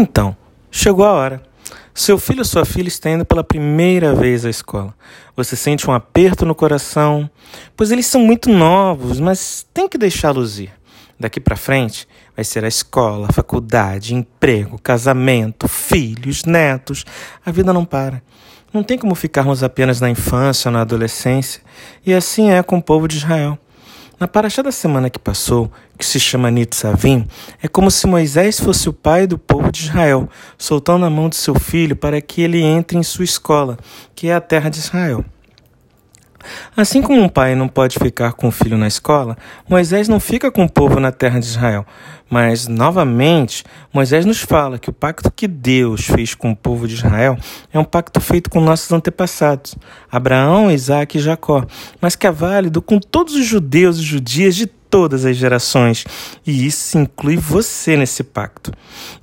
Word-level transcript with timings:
Então, 0.00 0.36
chegou 0.70 1.04
a 1.04 1.10
hora. 1.10 1.42
Seu 1.92 2.20
filho 2.20 2.38
ou 2.38 2.44
sua 2.44 2.64
filha 2.64 2.86
está 2.86 3.10
indo 3.10 3.24
pela 3.24 3.42
primeira 3.42 4.14
vez 4.14 4.46
à 4.46 4.48
escola. 4.48 4.94
Você 5.34 5.56
sente 5.56 5.90
um 5.90 5.92
aperto 5.92 6.46
no 6.46 6.54
coração, 6.54 7.28
pois 7.76 7.90
eles 7.90 8.06
são 8.06 8.20
muito 8.20 8.48
novos, 8.48 9.18
mas 9.18 9.66
tem 9.74 9.88
que 9.88 9.98
deixá-los 9.98 10.60
ir. 10.60 10.70
Daqui 11.18 11.40
para 11.40 11.56
frente 11.56 12.06
vai 12.36 12.44
ser 12.44 12.64
a 12.64 12.68
escola, 12.68 13.26
faculdade, 13.32 14.14
emprego, 14.14 14.80
casamento, 14.80 15.66
filhos, 15.66 16.44
netos. 16.44 17.04
A 17.44 17.50
vida 17.50 17.72
não 17.72 17.84
para. 17.84 18.22
Não 18.72 18.84
tem 18.84 18.96
como 18.96 19.16
ficarmos 19.16 19.64
apenas 19.64 20.00
na 20.00 20.08
infância 20.08 20.68
ou 20.68 20.72
na 20.72 20.82
adolescência, 20.82 21.60
e 22.06 22.14
assim 22.14 22.52
é 22.52 22.62
com 22.62 22.78
o 22.78 22.82
povo 22.82 23.08
de 23.08 23.16
Israel. 23.16 23.58
Na 24.20 24.26
paraxá 24.26 24.62
da 24.62 24.72
semana 24.72 25.08
que 25.08 25.18
passou, 25.18 25.70
que 25.96 26.04
se 26.04 26.18
chama 26.18 26.50
Nitzavim, 26.50 27.24
é 27.62 27.68
como 27.68 27.88
se 27.88 28.04
Moisés 28.04 28.58
fosse 28.58 28.88
o 28.88 28.92
pai 28.92 29.28
do 29.28 29.38
povo 29.38 29.70
de 29.70 29.84
Israel, 29.84 30.28
soltando 30.56 31.06
a 31.06 31.10
mão 31.10 31.28
de 31.28 31.36
seu 31.36 31.54
filho 31.54 31.94
para 31.94 32.20
que 32.20 32.42
ele 32.42 32.60
entre 32.60 32.98
em 32.98 33.02
sua 33.04 33.24
escola, 33.24 33.78
que 34.16 34.26
é 34.26 34.34
a 34.34 34.40
terra 34.40 34.70
de 34.70 34.78
Israel. 34.78 35.24
Assim 36.76 37.02
como 37.02 37.20
um 37.20 37.28
pai 37.28 37.54
não 37.54 37.68
pode 37.68 37.98
ficar 37.98 38.32
com 38.32 38.48
o 38.48 38.52
filho 38.52 38.78
na 38.78 38.86
escola, 38.86 39.36
Moisés 39.68 40.08
não 40.08 40.20
fica 40.20 40.50
com 40.50 40.64
o 40.64 40.70
povo 40.70 41.00
na 41.00 41.10
terra 41.10 41.38
de 41.38 41.46
Israel. 41.46 41.84
Mas, 42.30 42.68
novamente, 42.68 43.64
Moisés 43.92 44.26
nos 44.26 44.40
fala 44.40 44.78
que 44.78 44.90
o 44.90 44.92
pacto 44.92 45.30
que 45.30 45.48
Deus 45.48 46.04
fez 46.06 46.34
com 46.34 46.50
o 46.50 46.56
povo 46.56 46.86
de 46.86 46.94
Israel 46.94 47.38
é 47.72 47.78
um 47.78 47.84
pacto 47.84 48.20
feito 48.20 48.50
com 48.50 48.60
nossos 48.60 48.92
antepassados, 48.92 49.74
Abraão, 50.10 50.70
Isaac 50.70 51.16
e 51.16 51.20
Jacó, 51.20 51.64
mas 52.00 52.14
que 52.14 52.26
é 52.26 52.30
válido 52.30 52.82
com 52.82 53.00
todos 53.00 53.34
os 53.34 53.46
judeus 53.46 53.98
e 53.98 54.02
judias 54.02 54.54
de 54.54 54.66
todas 54.90 55.24
as 55.24 55.36
gerações, 55.36 56.04
e 56.46 56.66
isso 56.66 56.98
inclui 56.98 57.36
você 57.36 57.96
nesse 57.96 58.22
pacto. 58.22 58.72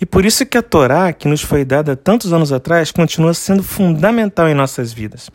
E 0.00 0.06
por 0.06 0.24
isso 0.24 0.44
que 0.46 0.58
a 0.58 0.62
Torá, 0.62 1.12
que 1.12 1.28
nos 1.28 1.42
foi 1.42 1.64
dada 1.64 1.96
tantos 1.96 2.32
anos 2.32 2.52
atrás, 2.52 2.90
continua 2.90 3.34
sendo 3.34 3.62
fundamental 3.62 4.48
em 4.48 4.54
nossas 4.54 4.92
vidas. 4.92 5.30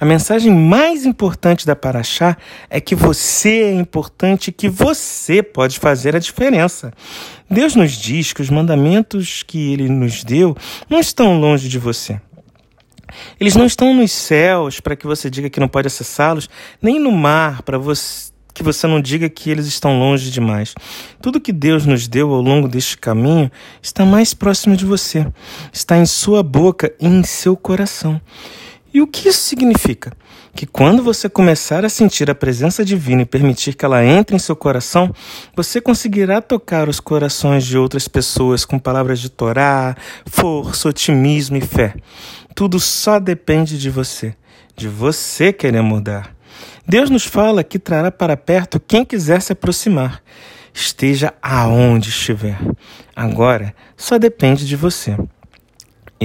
A 0.00 0.04
mensagem 0.04 0.52
mais 0.52 1.04
importante 1.04 1.66
da 1.66 1.76
Paraxá 1.76 2.36
é 2.68 2.80
que 2.80 2.94
você 2.94 3.62
é 3.62 3.72
importante 3.72 4.48
e 4.48 4.52
que 4.52 4.68
você 4.68 5.42
pode 5.42 5.78
fazer 5.78 6.14
a 6.14 6.18
diferença. 6.18 6.92
Deus 7.50 7.74
nos 7.74 7.92
diz 7.92 8.32
que 8.32 8.42
os 8.42 8.50
mandamentos 8.50 9.42
que 9.42 9.72
ele 9.72 9.88
nos 9.88 10.24
deu 10.24 10.56
não 10.88 10.98
estão 10.98 11.38
longe 11.38 11.68
de 11.68 11.78
você. 11.78 12.20
Eles 13.38 13.54
não 13.54 13.66
estão 13.66 13.94
nos 13.94 14.10
céus 14.10 14.80
para 14.80 14.96
que 14.96 15.06
você 15.06 15.30
diga 15.30 15.50
que 15.50 15.60
não 15.60 15.68
pode 15.68 15.86
acessá-los, 15.86 16.48
nem 16.82 16.98
no 16.98 17.12
mar 17.12 17.62
para 17.62 17.78
você 17.78 18.33
que 18.54 18.62
você 18.62 18.86
não 18.86 19.00
diga 19.00 19.28
que 19.28 19.50
eles 19.50 19.66
estão 19.66 19.98
longe 19.98 20.30
demais. 20.30 20.74
Tudo 21.20 21.40
que 21.40 21.52
Deus 21.52 21.84
nos 21.84 22.06
deu 22.06 22.32
ao 22.32 22.40
longo 22.40 22.68
deste 22.68 22.96
caminho 22.96 23.50
está 23.82 24.06
mais 24.06 24.32
próximo 24.32 24.76
de 24.76 24.86
você, 24.86 25.26
está 25.72 25.98
em 25.98 26.06
sua 26.06 26.42
boca 26.42 26.94
e 27.00 27.06
em 27.06 27.24
seu 27.24 27.56
coração. 27.56 28.20
E 28.94 29.02
o 29.02 29.08
que 29.08 29.28
isso 29.28 29.40
significa? 29.40 30.12
Que 30.54 30.66
quando 30.66 31.02
você 31.02 31.28
começar 31.28 31.84
a 31.84 31.88
sentir 31.88 32.30
a 32.30 32.34
presença 32.34 32.84
divina 32.84 33.22
e 33.22 33.26
permitir 33.26 33.74
que 33.74 33.84
ela 33.84 34.04
entre 34.04 34.36
em 34.36 34.38
seu 34.38 34.54
coração, 34.54 35.12
você 35.56 35.80
conseguirá 35.80 36.40
tocar 36.40 36.88
os 36.88 37.00
corações 37.00 37.64
de 37.64 37.76
outras 37.76 38.06
pessoas 38.06 38.64
com 38.64 38.78
palavras 38.78 39.18
de 39.18 39.28
Torá, 39.28 39.96
força, 40.24 40.88
otimismo 40.88 41.56
e 41.56 41.60
fé. 41.60 41.96
Tudo 42.54 42.78
só 42.78 43.18
depende 43.18 43.76
de 43.76 43.90
você, 43.90 44.32
de 44.76 44.86
você 44.86 45.52
querer 45.52 45.82
mudar. 45.82 46.33
Deus 46.86 47.08
nos 47.08 47.24
fala 47.24 47.64
que 47.64 47.78
trará 47.78 48.10
para 48.10 48.36
perto 48.36 48.78
quem 48.78 49.04
quiser 49.04 49.40
se 49.40 49.52
aproximar, 49.52 50.22
esteja 50.72 51.32
aonde 51.40 52.10
estiver. 52.10 52.58
Agora, 53.16 53.74
só 53.96 54.18
depende 54.18 54.66
de 54.66 54.76
você. 54.76 55.16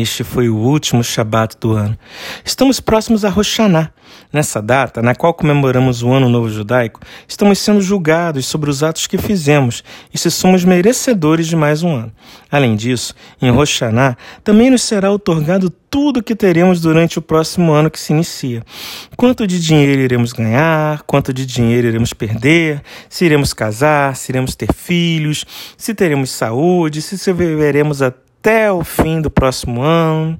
Este 0.02 0.24
foi 0.24 0.48
o 0.48 0.56
último 0.56 1.04
Shabat 1.04 1.58
do 1.60 1.74
ano. 1.74 1.98
Estamos 2.46 2.80
próximos 2.80 3.26
a 3.26 3.30
Rosh. 3.30 3.60
Nessa 4.32 4.62
data, 4.62 5.02
na 5.02 5.14
qual 5.14 5.34
comemoramos 5.34 6.02
o 6.02 6.12
Ano 6.12 6.30
Novo 6.30 6.50
Judaico, 6.50 7.02
estamos 7.28 7.60
sendo 7.60 7.82
julgados 7.82 8.46
sobre 8.46 8.70
os 8.70 8.82
atos 8.82 9.08
que 9.08 9.18
fizemos 9.18 9.84
e 10.14 10.18
se 10.18 10.32
somos 10.32 10.64
merecedores 10.64 11.48
de 11.48 11.56
mais 11.56 11.84
um 11.84 11.94
ano. 11.94 12.12
Além 12.50 12.76
disso, 12.76 13.14
em 13.42 13.52
Rosh 13.52 13.82
também 14.44 14.70
nos 14.70 14.84
será 14.84 15.12
otorgado 15.12 15.70
tudo 15.70 16.20
o 16.20 16.24
que 16.24 16.36
teremos 16.36 16.80
durante 16.80 17.20
o 17.20 17.22
próximo 17.22 17.74
ano 17.74 17.92
que 17.92 18.00
se 18.00 18.14
inicia. 18.14 18.64
Quanto 19.18 19.46
de 19.46 19.60
dinheiro 19.60 20.00
iremos 20.02 20.32
ganhar, 20.32 21.02
quanto 21.04 21.34
de 21.34 21.46
dinheiro 21.46 21.88
iremos 21.88 22.14
perder, 22.14 22.82
se 23.10 23.26
iremos 23.26 23.54
casar, 23.54 24.16
se 24.16 24.32
iremos 24.32 24.56
ter 24.56 24.72
filhos, 24.74 25.46
se 25.78 25.94
teremos 25.94 26.30
saúde, 26.30 27.02
se 27.02 27.18
sobreviveremos 27.18 28.02
a 28.02 28.14
até 28.40 28.72
o 28.72 28.86
fim 28.86 29.22
do 29.22 29.30
próximo 29.30 29.82
ano. 29.82 30.40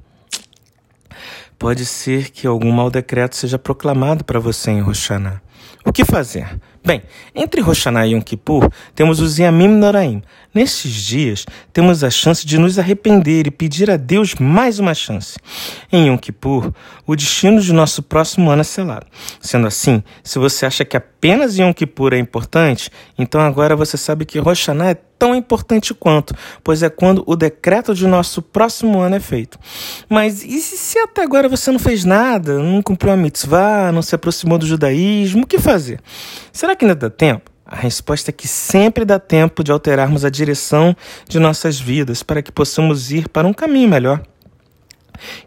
Pode 1.58 1.84
ser 1.84 2.30
que 2.30 2.46
algum 2.46 2.72
mau 2.72 2.90
decreto 2.90 3.36
seja 3.36 3.58
proclamado 3.58 4.24
para 4.24 4.40
você 4.40 4.70
em 4.70 4.80
Roshaná. 4.80 5.42
O 5.84 5.92
que 5.92 6.04
fazer? 6.04 6.60
Bem, 6.82 7.02
entre 7.34 7.60
Roshaná 7.60 8.06
e 8.06 8.14
Yom 8.14 8.22
Kippur, 8.22 8.70
temos 8.94 9.20
os 9.20 9.38
Yamim 9.38 9.68
Noraim. 9.68 10.22
Nestes 10.52 10.92
dias, 10.92 11.46
temos 11.72 12.02
a 12.02 12.10
chance 12.10 12.46
de 12.46 12.58
nos 12.58 12.78
arrepender 12.78 13.46
e 13.46 13.50
pedir 13.50 13.90
a 13.90 13.96
Deus 13.96 14.34
mais 14.36 14.78
uma 14.78 14.94
chance. 14.94 15.38
Em 15.92 16.08
Yom 16.08 16.16
Kippur, 16.16 16.72
o 17.06 17.14
destino 17.14 17.60
de 17.60 17.72
nosso 17.72 18.02
próximo 18.02 18.50
ano 18.50 18.62
é 18.62 18.64
selado. 18.64 19.06
Sendo 19.40 19.66
assim, 19.66 20.02
se 20.24 20.38
você 20.38 20.64
acha 20.64 20.84
que 20.84 20.96
apenas 20.96 21.58
Yom 21.58 21.72
Kippur 21.72 22.14
é 22.14 22.18
importante, 22.18 22.90
então 23.18 23.40
agora 23.42 23.76
você 23.76 23.96
sabe 23.96 24.24
que 24.24 24.38
Roshaná 24.38 24.90
é 24.90 24.94
tão 25.20 25.34
importante 25.34 25.92
quanto, 25.92 26.34
pois 26.64 26.82
é 26.82 26.88
quando 26.88 27.22
o 27.26 27.36
decreto 27.36 27.94
de 27.94 28.06
nosso 28.06 28.40
próximo 28.40 29.00
ano 29.00 29.16
é 29.16 29.20
feito. 29.20 29.58
Mas 30.08 30.42
e 30.42 30.58
se 30.58 30.98
até 30.98 31.22
agora 31.22 31.46
você 31.46 31.70
não 31.70 31.78
fez 31.78 32.06
nada, 32.06 32.58
não 32.58 32.80
cumpriu 32.80 33.12
a 33.12 33.16
mitzvah, 33.18 33.92
não 33.92 34.00
se 34.00 34.14
aproximou 34.14 34.56
do 34.56 34.66
judaísmo, 34.66 35.46
que 35.50 35.58
fazer? 35.58 36.00
Será 36.52 36.76
que 36.76 36.84
ainda 36.84 36.94
dá 36.94 37.10
tempo? 37.10 37.50
A 37.66 37.76
resposta 37.76 38.30
é 38.30 38.32
que 38.32 38.48
sempre 38.48 39.04
dá 39.04 39.18
tempo 39.18 39.62
de 39.62 39.70
alterarmos 39.70 40.24
a 40.24 40.30
direção 40.30 40.96
de 41.28 41.38
nossas 41.38 41.78
vidas 41.78 42.22
para 42.22 42.42
que 42.42 42.50
possamos 42.50 43.12
ir 43.12 43.28
para 43.28 43.46
um 43.46 43.52
caminho 43.52 43.88
melhor. 43.88 44.22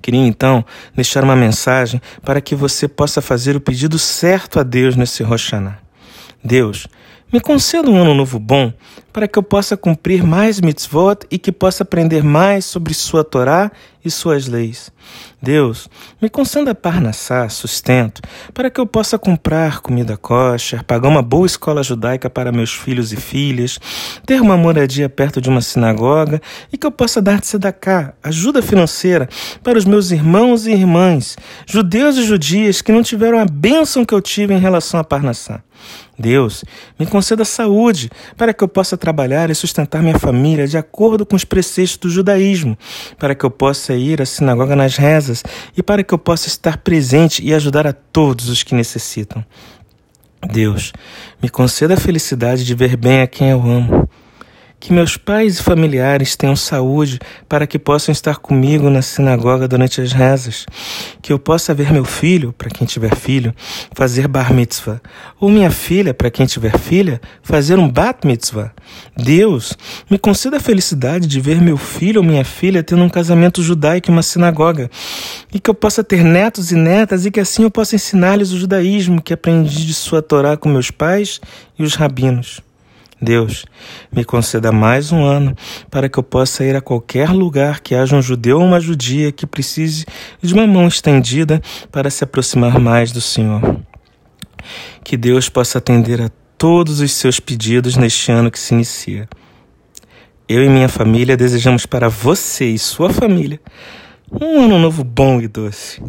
Queria 0.02 0.25
então 0.25 0.64
deixar 0.96 1.24
uma 1.24 1.36
mensagem 1.36 2.02
para 2.24 2.40
que 2.40 2.56
você 2.56 2.88
possa 2.88 3.22
fazer 3.22 3.56
o 3.56 3.62
pedido 3.62 3.97
certo 3.97 4.59
a 4.59 4.64
Deus 4.64 4.96
nesse 4.96 5.24
Roshaná. 5.24 5.80
Deus, 6.44 6.88
me 7.31 7.40
conceda 7.40 7.90
um 7.90 7.97
ano 7.97 8.14
novo 8.14 8.38
bom 8.38 8.72
para 9.12 9.28
que 9.28 9.40
eu 9.40 9.44
possa 9.44 9.75
cumprir 9.75 10.24
mais 10.24 10.62
mitzvot 10.62 11.25
e 11.31 11.40
que 11.40 11.52
possa 11.52 11.84
aprender 11.84 12.24
mais 12.24 12.64
sobre 12.64 12.94
sua 12.94 13.24
Torá 13.24 13.72
e 14.03 14.12
suas 14.12 14.47
leis. 14.47 14.91
Deus, 15.41 15.90
me 16.22 16.30
conceda 16.30 16.74
parnassá, 16.74 17.50
sustento, 17.50 18.22
para 18.53 18.69
que 18.69 18.80
eu 18.80 18.86
possa 18.86 19.19
comprar 19.19 19.81
comida 19.81 20.16
kosher, 20.16 20.84
pagar 20.84 21.09
uma 21.09 21.22
boa 21.22 21.46
escola 21.46 21.84
judaica 21.84 22.30
para 22.30 22.52
meus 22.52 22.74
filhos 22.74 23.12
e 23.12 23.18
filhas, 23.18 23.80
ter 24.25 24.41
uma 24.41 24.56
moradia 24.56 25.09
perto 25.09 25.41
de 25.41 25.50
uma 25.50 25.62
sinagoga 25.62 26.41
e 26.72 26.78
que 26.78 26.88
eu 26.88 26.91
possa 26.91 27.22
dar 27.22 27.41
tzedakah, 27.41 28.14
ajuda 28.24 28.62
financeira, 28.62 29.28
para 29.62 29.78
os 29.78 29.86
meus 29.86 30.12
irmãos 30.12 30.66
e 30.66 30.72
irmãs, 30.72 31.35
judeus 31.66 32.18
e 32.18 32.24
judias 32.24 32.81
que 32.81 32.91
não 32.91 33.03
tiveram 33.03 33.40
a 33.40 33.46
bênção 33.46 34.06
que 34.06 34.14
eu 34.14 34.22
tive 34.22 34.53
em 34.53 34.59
relação 34.59 35.00
a 35.00 35.03
parnassá. 35.03 35.62
Deus, 36.18 36.64
me 37.00 37.06
conceda 37.06 37.44
saúde 37.44 38.09
para 38.38 38.53
que 38.53 38.64
eu 38.64 38.68
possa 38.68 38.96
trabalhar 38.96 39.50
e 39.50 39.56
sustentar 39.56 40.02
minha 40.02 40.20
família 40.20 40.68
de 40.68 40.78
acordo 40.78 41.25
com 41.25 41.35
os 41.35 41.44
preceitos 41.44 41.97
do 41.97 42.09
judaísmo, 42.09 42.78
para 43.18 43.34
que 43.34 43.44
eu 43.44 43.50
possa 43.50 43.92
ir 43.95 44.21
à 44.21 44.25
sinagoga 44.25 44.75
nas 44.75 44.97
rezas 44.97 45.43
e 45.75 45.83
para 45.83 46.03
que 46.03 46.13
eu 46.13 46.17
possa 46.17 46.47
estar 46.47 46.77
presente 46.77 47.43
e 47.43 47.53
ajudar 47.53 47.87
a 47.87 47.93
todos 47.93 48.49
os 48.49 48.63
que 48.63 48.75
necessitam. 48.75 49.43
Deus, 50.51 50.91
me 51.41 51.49
conceda 51.49 51.93
a 51.93 51.97
felicidade 51.97 52.65
de 52.65 52.75
ver 52.75 52.97
bem 52.97 53.21
a 53.21 53.27
quem 53.27 53.49
eu 53.49 53.61
amo 53.61 54.09
que 54.83 54.91
meus 54.91 55.16
pais 55.16 55.59
e 55.59 55.63
familiares 55.63 56.35
tenham 56.35 56.57
saúde 56.57 57.17
para 57.47 57.66
que 57.66 57.79
possam 57.79 58.11
estar 58.11 58.35
comigo 58.40 58.90
na 58.90 59.02
sinagoga 59.02 59.66
durante 59.66 60.02
as 60.02 60.11
rezas. 60.11 60.66
Que 61.22 61.31
eu 61.31 61.40
possa 61.40 61.73
ver 61.73 61.90
meu 61.93 62.03
filho, 62.03 62.52
para 62.52 62.69
quem 62.69 62.85
tiver 62.85 63.16
filho, 63.16 63.55
fazer 63.93 64.28
bar 64.28 64.53
mitzvah. 64.53 64.99
Ou 65.40 65.49
minha 65.49 65.72
filha, 65.72 66.13
para 66.13 66.29
quem 66.29 66.46
tiver 66.46 66.78
filha, 66.78 67.22
fazer 67.41 67.79
um 67.79 67.87
bat 67.87 68.28
mitzvah. 68.28 68.73
Deus, 69.16 69.72
me 70.11 70.19
conceda 70.19 70.58
a 70.58 70.59
felicidade 70.59 71.28
de 71.28 71.40
ver 71.40 71.61
meu 71.61 71.78
filho 71.78 72.19
ou 72.19 72.28
minha 72.28 72.43
filha 72.43 72.84
tendo 72.84 73.03
um 73.03 73.09
casamento 73.09 73.63
judaico 73.63 74.11
em 74.11 74.13
uma 74.13 74.22
sinagoga. 74.22 74.91
E 75.53 75.61
que 75.61 75.69
eu 75.69 75.73
possa 75.73 76.03
ter 76.03 76.25
netos 76.25 76.73
e 76.73 76.75
netas 76.75 77.25
e 77.25 77.31
que 77.31 77.40
assim 77.40 77.63
eu 77.63 77.72
possa 77.72 77.96
ensinar-lhes 77.96 78.52
o 78.52 78.59
judaísmo 78.59 79.22
que 79.22 79.34
aprendi 79.34 79.85
de 79.85 79.93
sua 79.93 80.22
Torá 80.22 80.58
com 80.58 80.67
meus 80.67 80.91
pais 80.91 81.40
e 81.79 81.84
os 81.84 81.96
rabinos. 81.96 82.61
Deus, 83.23 83.66
me 84.11 84.23
conceda 84.25 84.72
mais 84.72 85.11
um 85.11 85.23
ano 85.23 85.55
para 85.90 86.09
que 86.09 86.20
eu 86.20 86.23
possa 86.23 86.64
ir 86.64 86.75
a 86.75 86.81
qualquer 86.81 87.29
lugar 87.29 87.79
que 87.79 87.96
haja 87.96 88.16
um 88.16 88.22
judeu 88.22 88.59
ou 88.59 88.66
uma 88.66 88.79
judia 88.79 89.31
que 89.31 89.47
precise 89.47 90.05
de 90.41 90.53
uma 90.53 90.67
mão 90.67 90.87
estendida 90.87 91.61
para 91.91 92.09
se 92.09 92.23
aproximar 92.23 92.79
mais 92.79 93.11
do 93.11 93.22
Senhor. 93.22 93.79
Que 95.03 95.17
Deus 95.17 95.49
possa 95.49 95.78
atender 95.78 96.22
a 96.22 96.29
todos 96.58 96.99
os 96.99 97.11
seus 97.11 97.40
pedidos 97.40 97.96
neste 97.96 98.31
ano 98.31 98.52
que 98.52 98.59
se 98.59 98.73
inicia. 98.73 99.28
Eu 100.47 100.64
e 100.64 100.70
minha 100.70 100.90
família 100.90 101.37
desejamos 101.37 101.85
para 101.85 102.09
você 102.09 102.66
e 102.66 102.78
sua 102.78 103.09
família 103.09 103.59
um 104.31 104.66
ano 104.66 104.79
novo 104.79 105.03
bom 105.03 105.40
e 105.40 105.47
doce. 105.47 106.02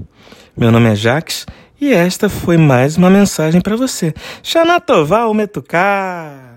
Meu 0.56 0.70
nome 0.70 0.90
é 0.90 0.94
Jaques 0.94 1.46
e 1.80 1.92
esta 1.92 2.28
foi 2.28 2.56
mais 2.56 2.96
uma 2.96 3.10
mensagem 3.10 3.60
para 3.60 3.76
você. 3.76 4.14
Xanatová 4.42 5.26
o 5.26 5.34
Metucar! 5.34 6.53